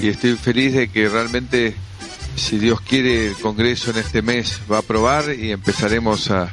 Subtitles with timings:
[0.00, 1.74] y estoy feliz de que realmente,
[2.36, 6.50] si Dios quiere, el Congreso en este mes va a aprobar y empezaremos a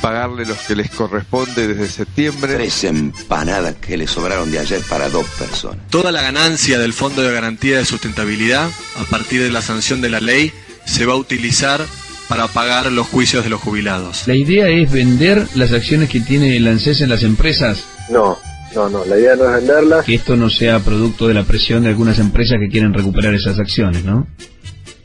[0.00, 2.54] pagarle los que les corresponde desde septiembre.
[2.54, 5.88] Tres empanadas que le sobraron de ayer para dos personas.
[5.90, 10.10] Toda la ganancia del Fondo de Garantía de Sustentabilidad, a partir de la sanción de
[10.10, 10.52] la ley,
[10.84, 11.84] se va a utilizar
[12.28, 14.26] para pagar los juicios de los jubilados.
[14.26, 17.84] La idea es vender las acciones que tiene el ANSES en las empresas.
[18.10, 18.38] No,
[18.74, 20.04] no, no, la idea no es venderlas.
[20.04, 23.58] Que esto no sea producto de la presión de algunas empresas que quieren recuperar esas
[23.58, 24.26] acciones, ¿no?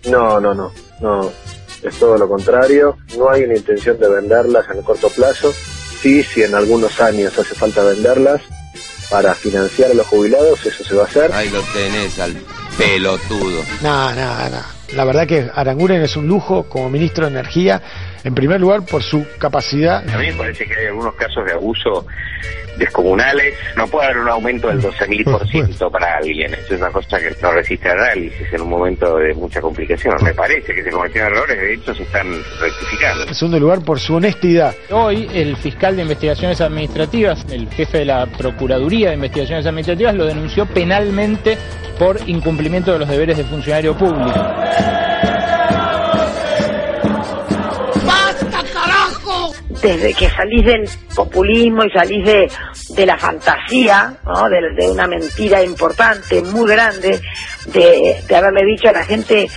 [0.09, 1.31] No, no, no, no.
[1.83, 2.97] Es todo lo contrario.
[3.17, 5.53] No hay una intención de venderlas en el corto plazo.
[6.01, 8.41] Sí, si en algunos años hace falta venderlas
[9.09, 11.31] para financiar a los jubilados, eso se va a hacer.
[11.31, 12.35] Ahí lo tenés al
[12.77, 13.63] pelotudo.
[13.81, 14.61] No, no, no.
[14.93, 17.81] La verdad que Aranguren es un lujo como ministro de Energía,
[18.23, 20.07] en primer lugar por su capacidad.
[20.09, 22.05] A mí me parece que hay algunos casos de abuso
[22.77, 23.53] descomunales.
[23.75, 26.53] No puede haber un aumento del 12.000% para alguien.
[26.53, 30.15] Eso es una cosa que no resiste análisis en un momento de mucha complicación.
[30.23, 32.27] Me parece que se cometieron errores, de hecho se están
[32.59, 33.27] rectificando.
[33.27, 34.73] En segundo lugar por su honestidad.
[34.89, 40.25] Hoy el fiscal de investigaciones administrativas, el jefe de la Procuraduría de Investigaciones Administrativas, lo
[40.25, 41.57] denunció penalmente
[41.99, 44.33] por incumplimiento de los deberes de funcionario público.
[49.81, 52.51] Desde que salís del populismo y salís de,
[52.89, 54.47] de la fantasía, ¿no?
[54.49, 57.19] de, de una mentira importante, muy grande,
[57.67, 59.49] de, de haberle dicho a la gente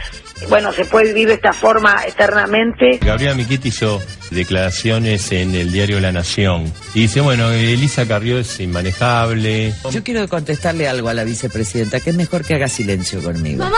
[0.49, 2.99] bueno, se puede vivir de esta forma eternamente.
[3.01, 6.71] Gabriela Miquetti hizo declaraciones en el diario La Nación.
[6.95, 9.73] Y dice, bueno, Elisa Carrió es inmanejable.
[9.91, 13.65] Yo quiero contestarle algo a la vicepresidenta, que es mejor que haga silencio conmigo.
[13.65, 13.77] ¡Mamá!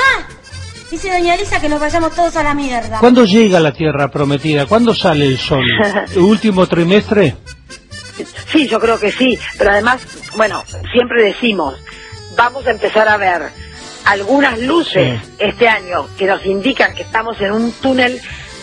[0.91, 2.98] Dice doña Elisa que nos vayamos todos a la mierda.
[3.01, 4.67] ¿Cuándo llega la Tierra Prometida?
[4.67, 5.65] ¿Cuándo sale el Sol?
[6.12, 7.37] ¿El último trimestre?
[8.53, 9.39] Sí, yo creo que sí.
[9.59, 10.03] Pero además,
[10.37, 10.62] bueno,
[10.93, 11.75] siempre decimos,
[12.37, 13.43] vamos a empezar a ver
[14.05, 15.31] algunas luces sí.
[15.39, 18.21] este año que nos indican que estamos en un túnel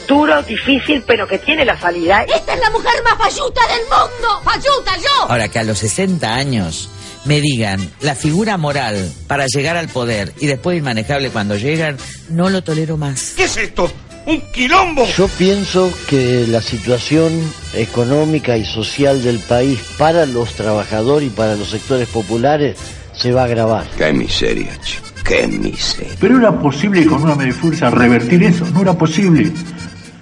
[0.07, 2.23] duro, difícil, pero que tiene la salida.
[2.23, 4.41] ¡Esta es la mujer más falluta del mundo!
[4.43, 5.29] ¡Falluta yo!
[5.29, 6.89] Ahora que a los 60 años
[7.25, 11.97] me digan la figura moral para llegar al poder y después inmanejable cuando llegan,
[12.29, 13.33] no lo tolero más.
[13.35, 13.91] ¿Qué es esto?
[14.25, 15.05] ¡Un quilombo!
[15.17, 17.31] Yo pienso que la situación
[17.73, 22.77] económica y social del país para los trabajadores y para los sectores populares
[23.13, 23.85] se va a agravar.
[23.97, 25.03] Qué miseria, chico.
[25.25, 26.13] Qué miseria.
[26.19, 29.51] Pero era posible con una media fuerza revertir eso, no era posible.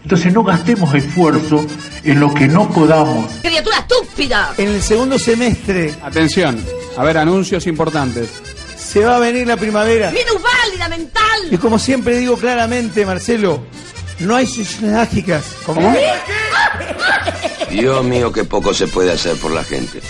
[0.03, 1.65] Entonces no gastemos esfuerzo
[2.03, 3.31] en lo que no podamos.
[3.41, 4.53] ¡Criatura estúpida!
[4.57, 5.93] En el segundo semestre.
[6.03, 6.59] Atención,
[6.97, 8.29] a ver, anuncios importantes.
[8.77, 10.11] Se va a venir la primavera.
[10.11, 11.47] ¡Minusválida mental!
[11.49, 13.63] Y como siempre digo claramente, Marcelo,
[14.19, 15.43] no hay soluciones mágicas.
[15.65, 15.95] ¿Cómo?
[17.71, 20.01] Dios mío, qué poco se puede hacer por la gente.